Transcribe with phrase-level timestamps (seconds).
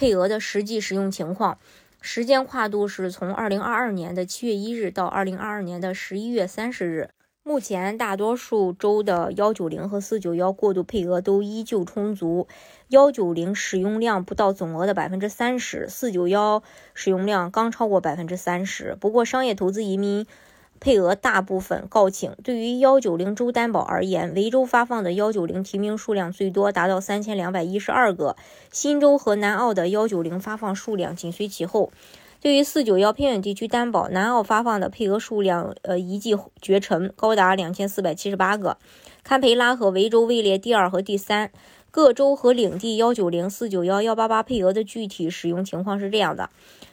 [0.00, 1.58] 配额的实际使用情况，
[2.00, 7.10] 时间跨度是从二零二二年的七月一日到二零二二年的十一月三十日。
[7.42, 12.48] 目前，大多数州的幺九零和四九幺过渡配额都依旧充足，
[12.88, 16.62] 幺九零使用量不到总额的百分之三十，四九幺
[16.94, 18.96] 使用量刚超过百分之三十。
[18.98, 20.26] 不过，商业投资移民。
[20.80, 22.32] 配额大部分告罄。
[22.42, 28.34] 对于幺九零州担保而言，维州发放的幺九零提名数量最多，达到三千两百一十二个；
[28.72, 31.92] 新州和南澳的幺九零发放数量紧随其后。
[32.40, 38.78] 对于四九幺偏远地区担保，南澳发放的配额数量呃一骑绝尘，高达两千四百七十八个。
[39.22, 41.50] 堪培拉和维州位列第二和第三。
[41.90, 46.48] 各州和领地幺九零、四九幺、幺八八配额的具体使用情况是这样的。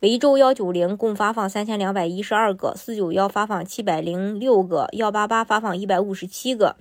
[0.00, 6.76] 维州幺九零共发放三千两百一十二个，四九幺发放七百零六个，幺八八发放一百五十七个。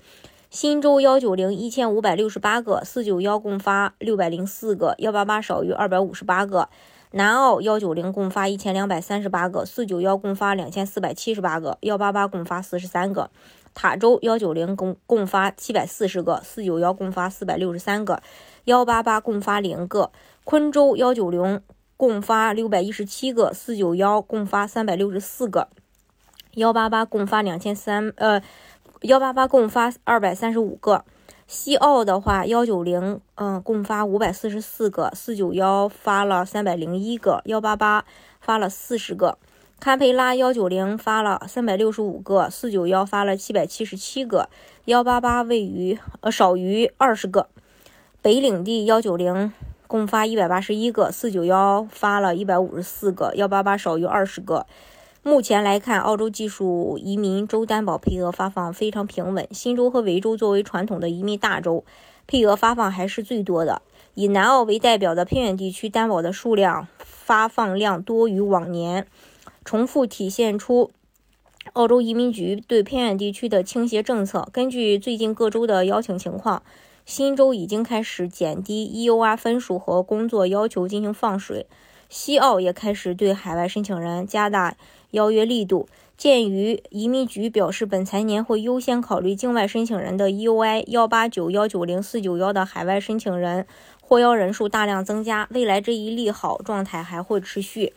[0.49, 6.69] 新州幺九零一千五百六十八个，四九幺共发六百零四个，幺八八少于二百五十八个。
[7.17, 13.31] 南澳幺九零共发一千两百三十八个，四九幺共发两千四百七十八个，幺八八共发四十三个。
[13.73, 18.21] 塔州幺九零共共发七百四十个，四九幺共发四百六十三个，
[18.65, 20.11] 幺八八共发零个。
[20.43, 21.61] 昆州幺九零。
[21.99, 25.67] 共发六百一十七个，四九幺共发三百六十四个，
[26.51, 28.39] 幺八八共发两千三呃，
[29.01, 31.03] 幺八八共发二百三十五个。
[31.47, 38.03] 西澳的话，幺九零嗯共发五百四十四个，四九幺发了三百零一个，幺八八
[38.41, 39.37] 发了四十个。
[39.79, 44.49] 堪培拉幺九零发了三百六十五个，四九幺发了七百七十七个，
[44.85, 47.47] 幺八八位于呃少于二十个。
[48.21, 49.53] 北领地幺九零。
[49.87, 54.65] 共发一百八十一个，四九幺发了一百五十四个，幺八八少于二十个。
[55.27, 59.45] 目前来看，澳洲技术移民州担保配额发放非常平稳。
[59.51, 61.83] 新州和维州作为传统的移民大州，
[62.25, 63.81] 配额发放还是最多的。
[64.13, 69.05] 以南澳为代表的偏远地区担保的数量发放量多于往年，
[69.65, 70.91] 重复体现出
[71.73, 74.47] 澳洲移民局对偏远地区的倾斜政策。
[74.53, 76.63] 根据最近各州的邀请情况。
[77.05, 81.65] 新州已经开始减低 EUR 分数和工作要求进行放水，
[82.09, 84.75] 西澳也开始对海外申请人加大
[85.11, 85.87] 邀约力度。
[86.17, 93.67] 鉴于移民局表示本财年会优先考虑境外申请人的 EUI 幺八九幺九零四九幺的海外申请人
[94.01, 97.93] 获邀人数大量增加，未来这一利好状态还会持续。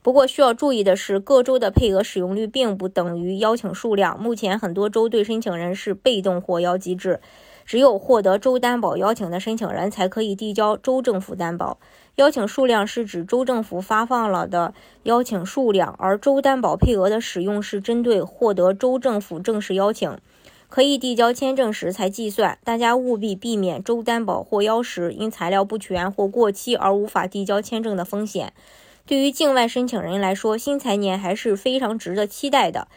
[0.00, 4.16] 不过需要注意的是，各州的配额使用率并不等于邀请数量。
[4.22, 7.18] 目前很多州对申请人是被动获邀机制。
[7.68, 11.76] 只有获得州担保邀请的申请人才可以递交州政府担保。
[12.14, 20.16] 邀请数量是指州政府发放了的邀请数量，而州担保配额的使用是针对获得州政府正式邀请、
[20.70, 22.56] 可以递交签证时才计算。
[22.64, 28.54] 大家务必避免州担保获邀时因材料不全或过期而无法递交签证的风险。
[29.04, 32.88] 对于境外申请人来说，新财年还是非常值得期待的。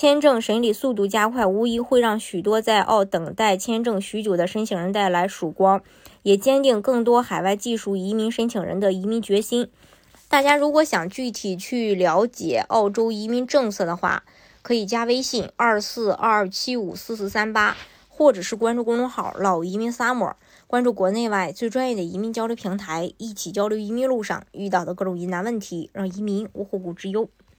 [0.00, 5.82] 签证审理速度加快，无疑会让许多在澳等待签证许久的申请人带来曙光，
[6.22, 9.68] 也坚定更多海外技术移民申请人的移民决心。
[10.28, 14.22] 大家如果想具体去了解澳洲移民政策的话，
[14.62, 17.76] 可以加微信二四二二七五四四三八，
[18.08, 20.34] 或者是关注公众号“老移民 summer”，
[20.68, 27.28] 关注国内外最专业的移民交流平台，一起交流移民路上遇到的各种疑难问题，让移民无后顾之忧。